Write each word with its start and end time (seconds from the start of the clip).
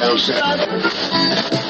Joseph. 0.00 1.69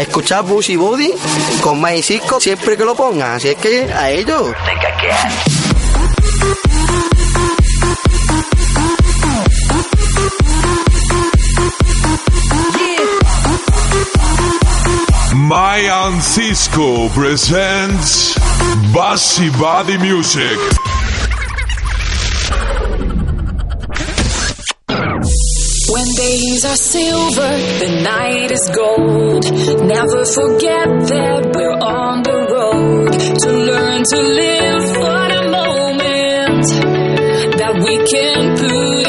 Escuchar 0.01 0.43
Bushy 0.43 0.75
Body 0.75 1.13
con 1.61 1.79
Mayer 1.79 2.03
Cisco 2.03 2.39
siempre 2.39 2.75
que 2.75 2.83
lo 2.83 2.95
pongan. 2.95 3.33
Así 3.33 3.49
es 3.49 3.55
que 3.55 3.83
a 3.93 4.09
ellos. 4.09 4.51
Mayan 15.35 16.21
Cisco 16.21 17.09
presents 17.13 18.35
Bassy 18.93 19.49
Body 19.49 19.97
Music. 19.99 20.57
When 25.91 26.07
days 26.15 26.63
are 26.63 26.75
silver, 26.75 27.51
the 27.83 28.01
night 28.01 28.49
is 28.51 28.65
gold. 28.73 29.43
Never 29.83 30.23
forget 30.23 30.87
that 31.11 31.51
we're 31.53 31.79
on 31.83 32.23
the 32.23 32.39
road 32.55 33.11
to 33.11 33.49
learn 33.51 34.01
to 34.11 34.19
live 34.41 34.83
for 34.95 35.21
the 35.35 35.43
moment 35.51 36.65
that 37.59 37.73
we 37.83 37.95
can 38.07 38.55
put 38.57 39.00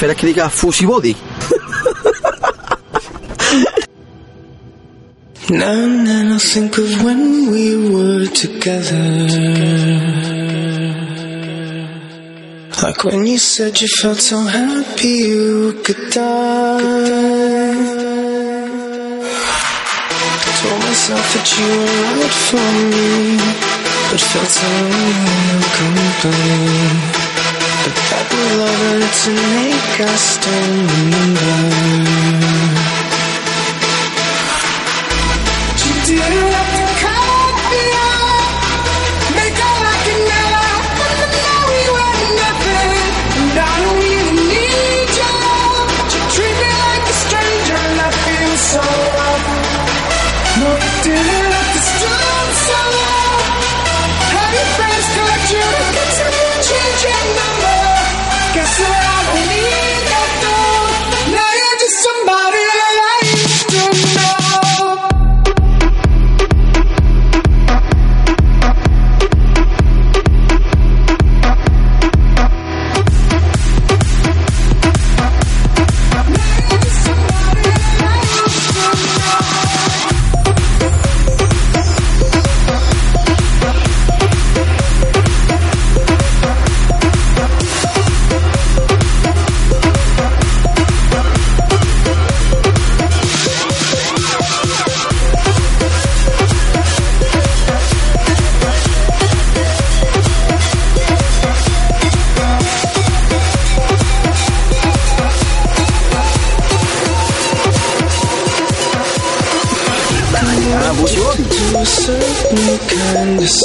prefieres 0.00 0.16
que 0.16 0.26
diga 0.26 0.50
Body. 0.86 1.16
Now 5.50 5.72
and 5.72 6.06
then 6.06 6.32
I 6.32 6.38
think 6.38 6.78
of 6.78 7.04
when 7.04 7.50
we 7.50 7.76
were 7.90 8.26
together. 8.28 8.96
Like 12.82 13.04
when 13.04 13.26
you 13.26 13.38
said 13.38 13.78
you 13.80 13.88
felt 13.88 14.18
so 14.20 14.38
happy 14.38 15.08
you 15.08 15.82
could 15.84 16.10
die. 16.10 16.78
Told 20.60 20.80
myself 20.86 21.26
that 21.34 21.48
you 21.58 21.66
were 21.66 22.20
right 22.20 22.36
for 22.48 22.68
me, 22.92 23.08
but 24.08 24.20
felt 24.30 24.50
so 24.60 24.70
of 25.04 25.62
company. 25.76 26.40
But 27.82 27.96
that 28.10 28.29
was 28.40 28.56
love 28.58 28.82
and 28.92 29.12
to 29.22 29.30
make 29.32 30.00
us 30.08 30.38
remember. 30.46 31.60
You 35.84 35.94
didn't 36.06 36.69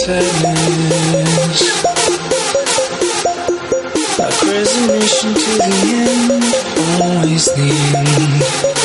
sadness. 0.06 1.84
A 4.20 4.30
crazy 4.46 4.86
to 5.34 5.50
the 5.58 5.72
end, 5.94 6.44
always 7.02 7.46
the 7.56 7.70
end. 7.98 8.85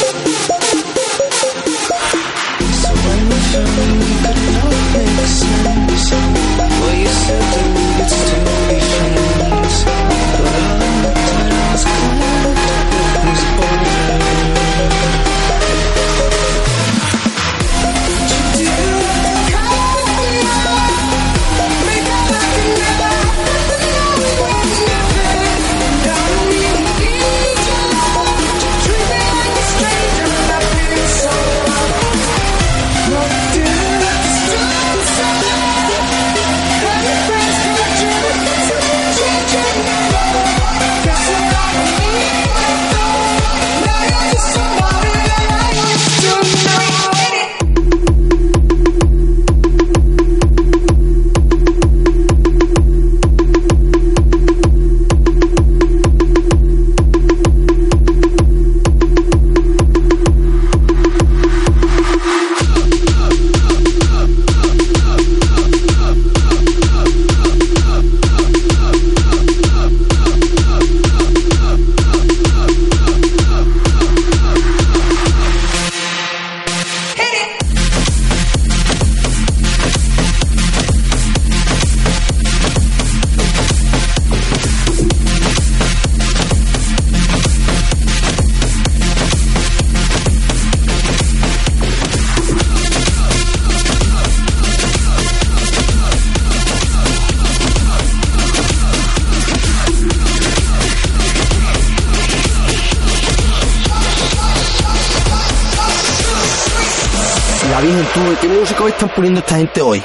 están 109.01 109.15
poniendo 109.17 109.41
esta 109.41 109.57
gente 109.57 109.81
hoy. 109.81 110.03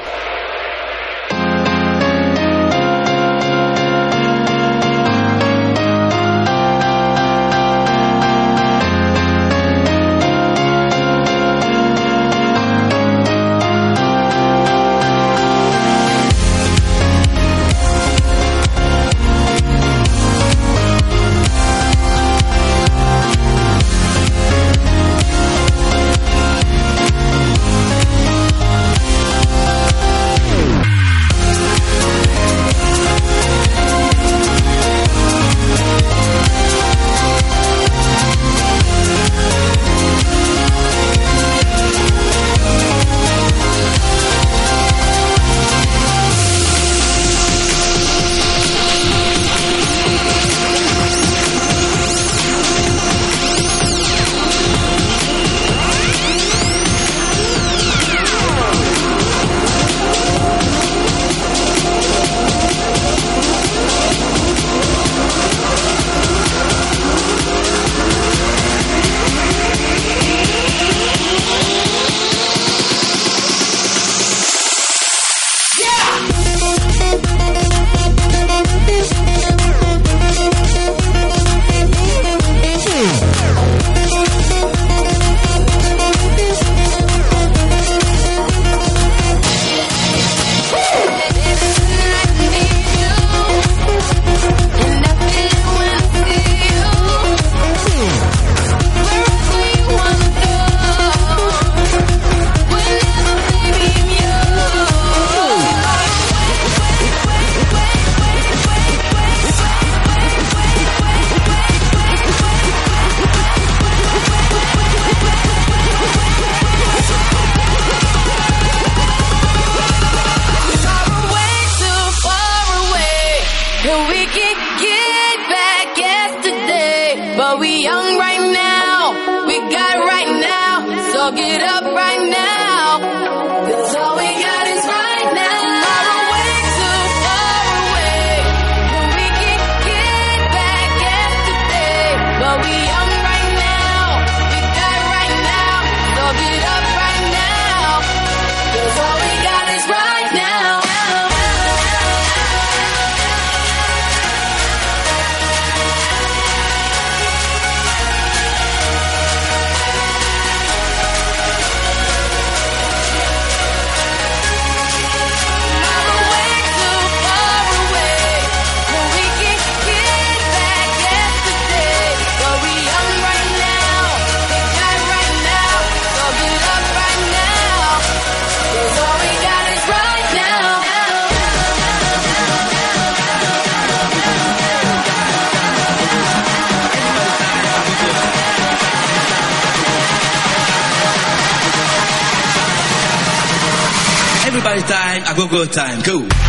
Time, 195.46 195.48
I 195.48 195.52
go 195.52 195.66
go 195.66 195.66
time. 195.66 196.02
Go. 196.02 196.45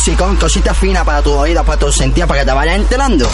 musicón, 0.00 0.34
cositas 0.36 0.78
finas 0.78 1.04
para 1.04 1.20
tus 1.20 1.34
oídos, 1.34 1.62
para 1.66 1.78
tus 1.78 1.94
sentidos, 1.94 2.26
para 2.26 2.40
que 2.40 2.46
te 2.46 2.52
vayan 2.54 2.80
enterando. 2.80 3.28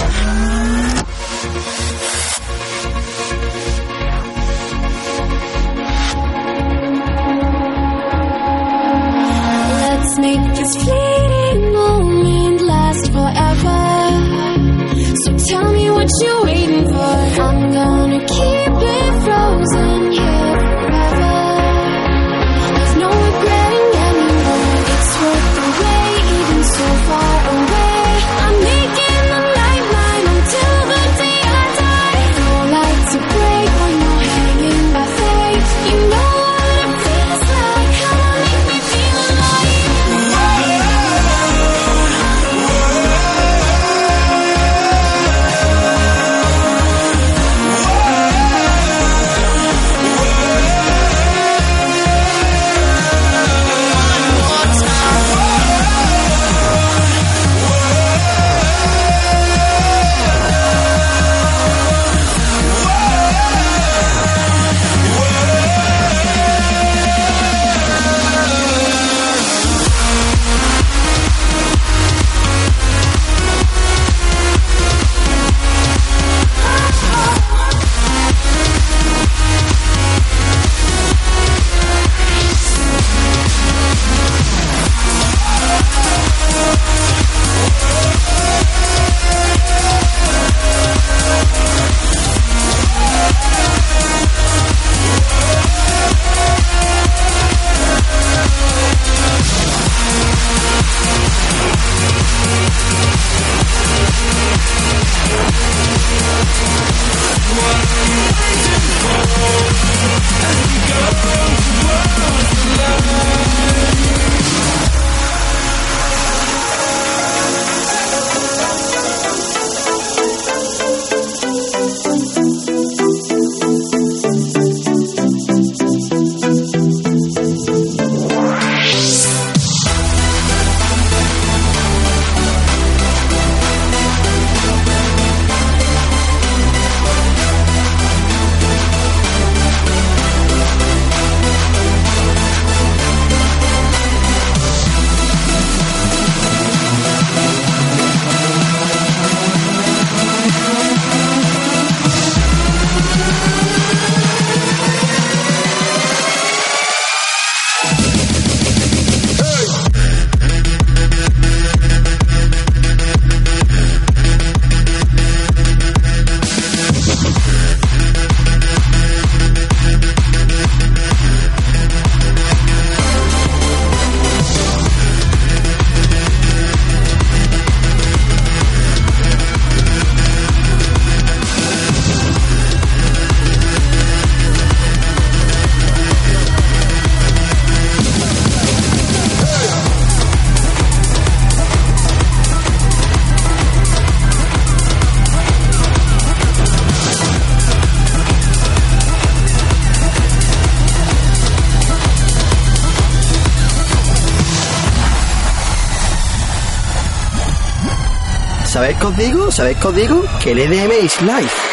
¿Sabéis 208.76 208.98
qué 208.98 209.06
os 209.06 209.16
digo? 209.16 209.50
¿Sabéis 209.50 209.78
qué 209.78 209.88
os 209.88 209.94
digo? 209.94 210.24
Que 210.38 210.50
el 210.50 210.58
EDM 210.58 210.92
is 211.02 211.22
life. 211.22 211.65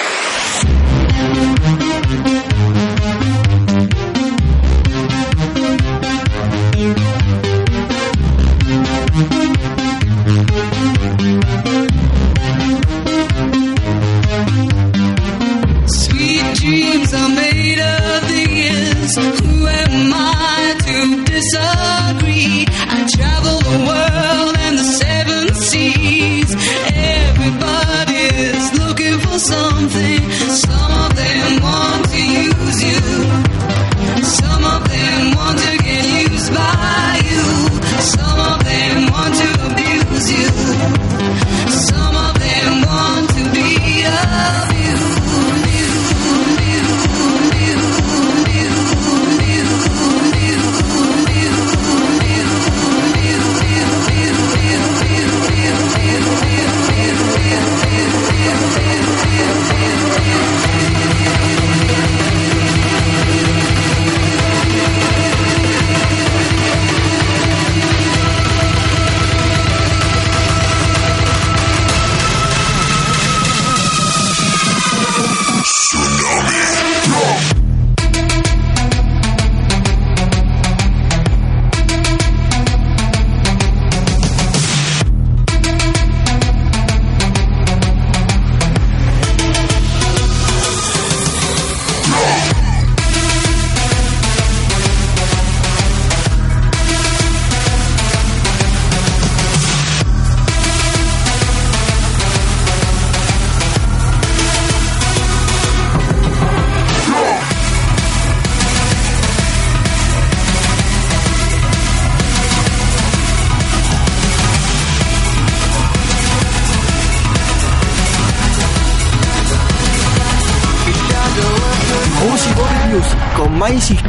Con 123.63 123.71
My 123.71 124.02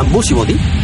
amb 0.00 0.12
Busy 0.12 0.34
Body 0.34 0.79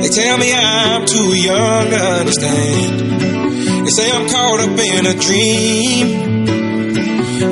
They 0.00 0.08
tell 0.08 0.38
me 0.38 0.54
I'm 0.54 1.04
too 1.04 1.36
young 1.36 1.90
to 1.90 1.96
understand. 1.96 3.00
They 3.84 3.90
say 3.90 4.10
I'm 4.10 4.28
caught 4.28 4.60
up 4.60 4.78
in 4.78 5.06
a 5.06 5.14
dream. 5.14 6.46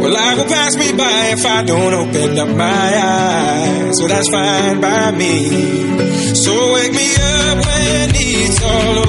Well, 0.01 0.13
life 0.13 0.39
will 0.39 0.47
pass 0.47 0.77
me 0.77 0.93
by 0.93 1.33
if 1.33 1.45
I 1.45 1.63
don't 1.65 1.93
open 1.93 2.39
up 2.39 2.49
my 2.49 2.93
eyes. 2.97 3.93
So 3.99 4.09
that's 4.09 4.29
fine 4.31 4.81
by 4.81 5.11
me. 5.13 6.35
So 6.35 6.73
wake 6.73 6.93
me 6.93 7.15
up 7.15 7.59
when 7.67 8.11
it's 8.15 8.63
all 8.63 8.99
over. 8.99 9.06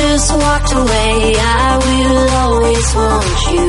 just 0.00 0.32
walked 0.34 0.72
away, 0.72 1.34
I 1.36 1.70
will 1.84 2.28
always 2.42 2.86
want 2.94 3.38
you. 3.52 3.68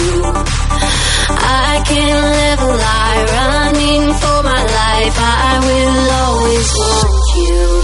I 1.68 1.84
can't 1.90 2.24
live 2.40 2.62
a 2.70 2.74
lie 2.86 3.24
running 3.38 4.06
for 4.22 4.38
my 4.52 4.64
life. 4.80 5.18
I 5.20 5.54
will 5.68 6.12
always 6.24 6.70
want 6.82 7.24
you. 7.38 7.81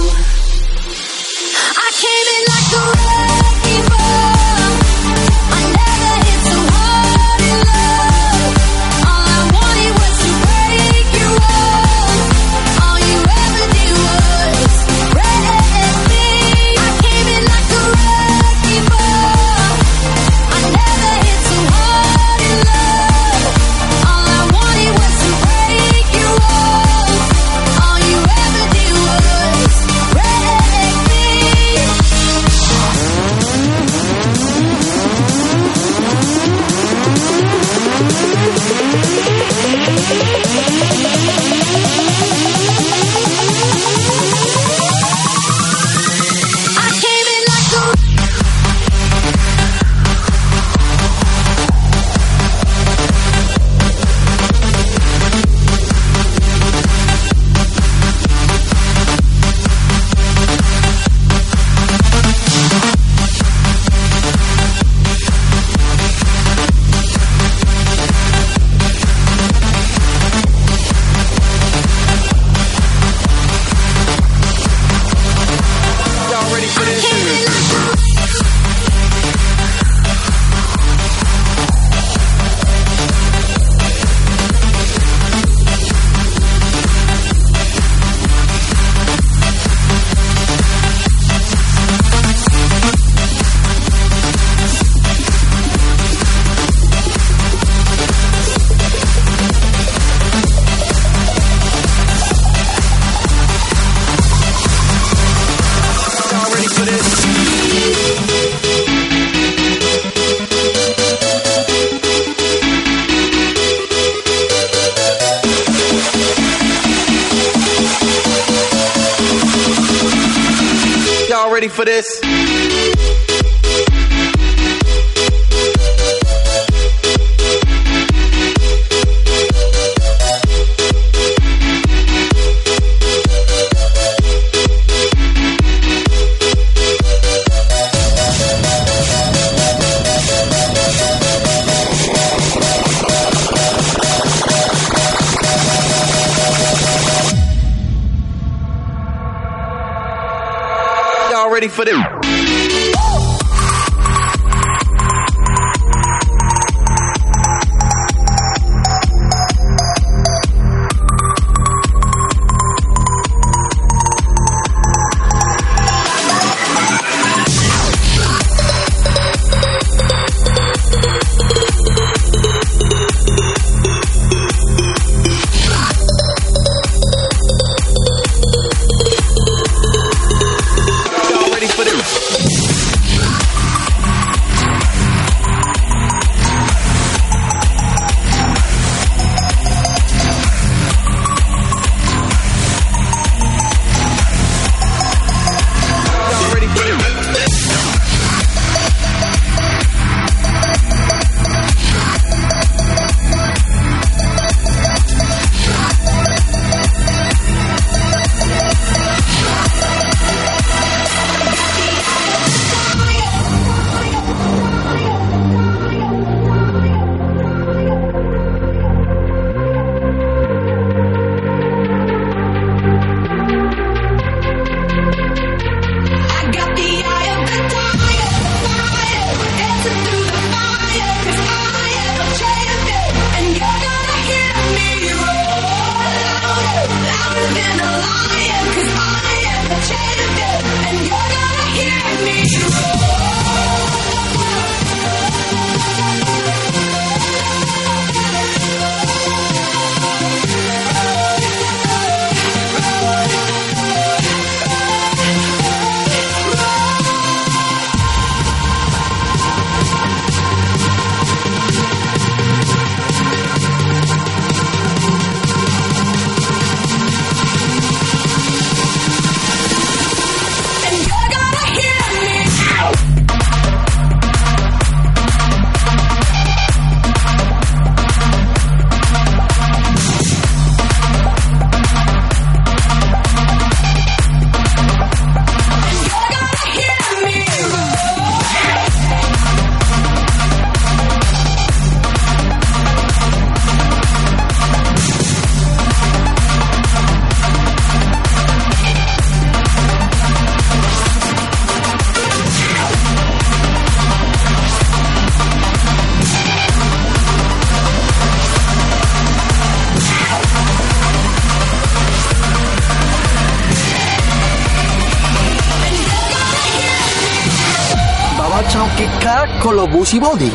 Lobos 319.78 320.12
y 320.16 320.20
Body. 320.20 320.52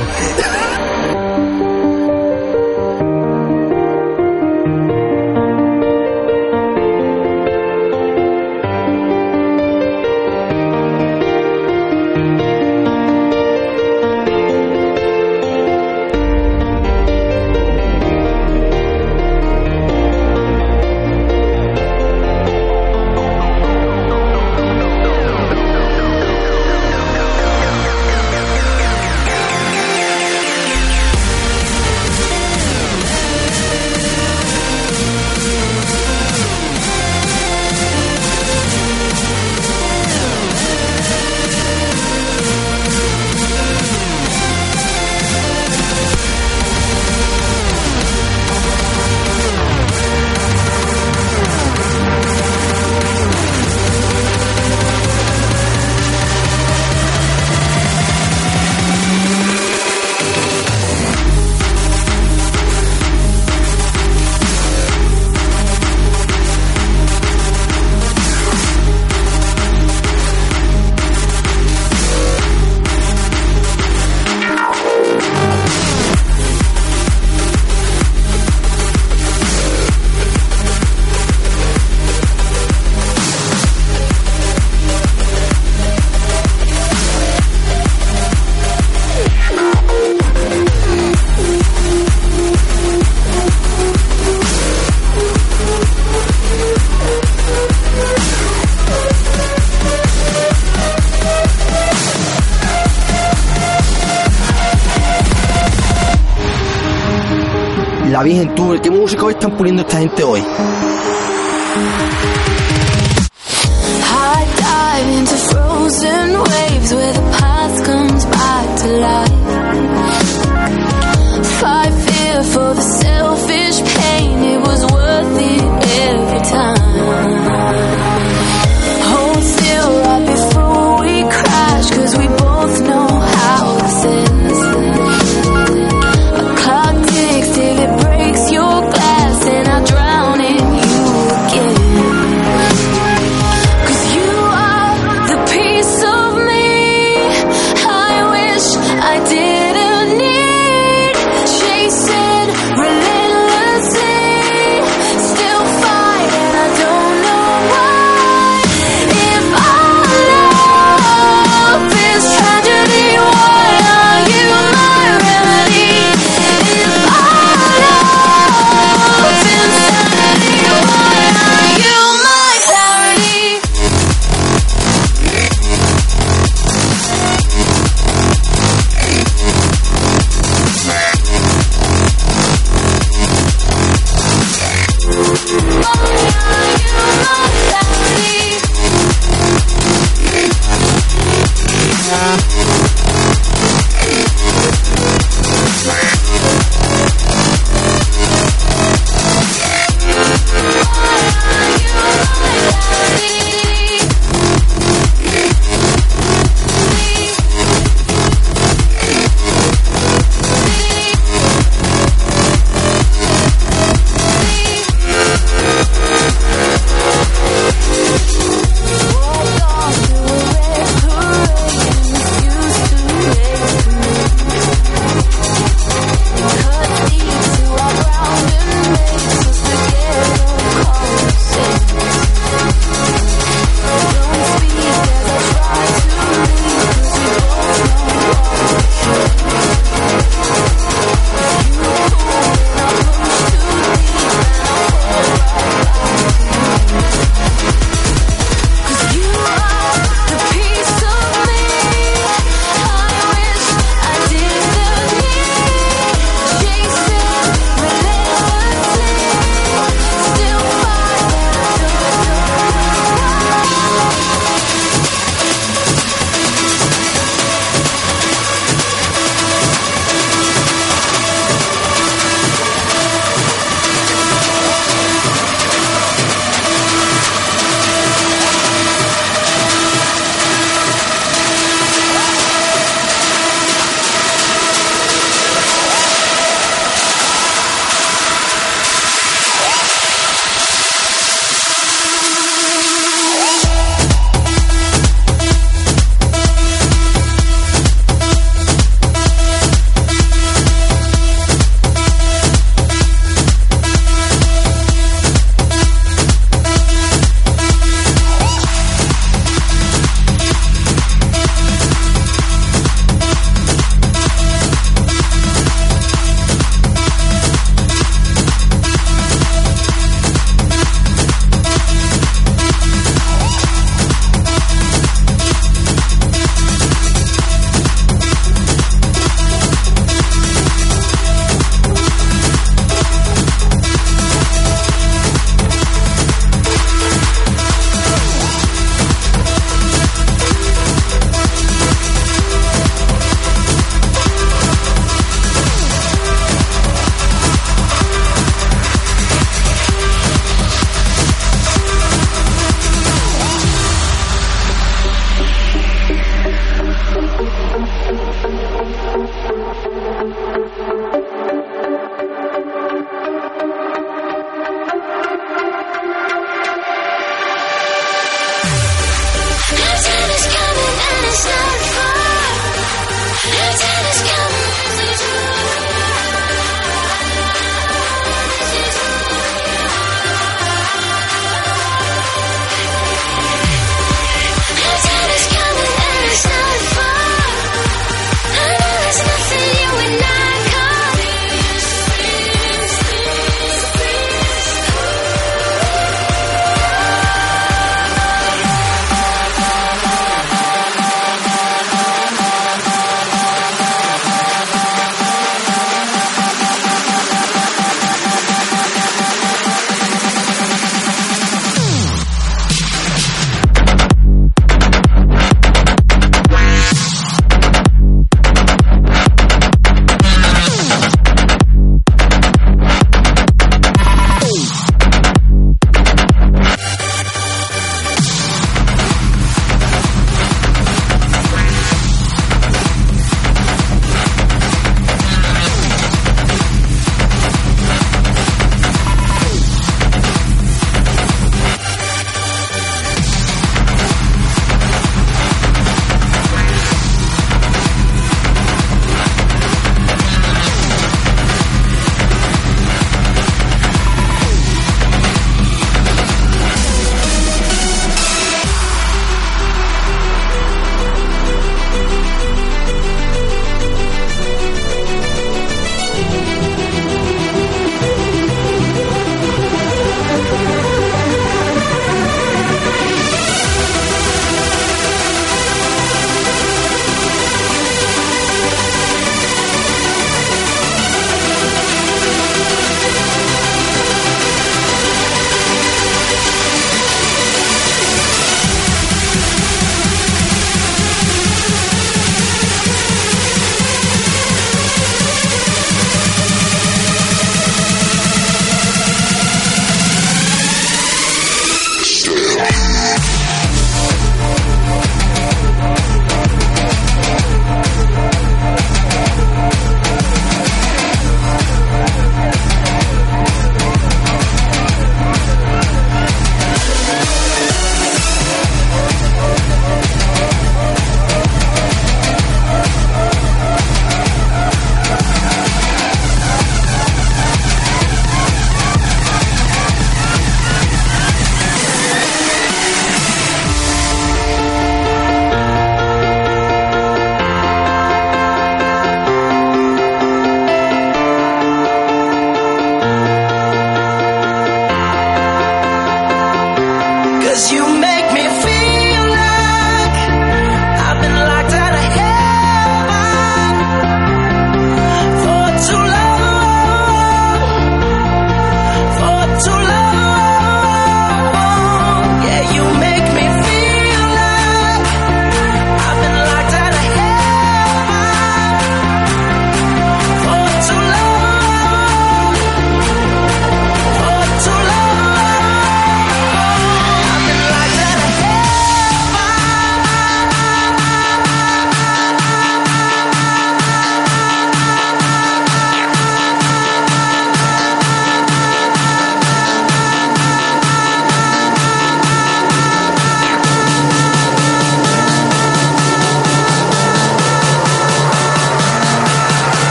Virgen, 108.23 108.55
tú, 108.55 108.79
¿qué 108.81 108.91
música 108.91 109.29
están 109.31 109.57
poniendo 109.57 109.83
esta 109.83 109.99
gente 109.99 110.23
hoy? 110.23 110.43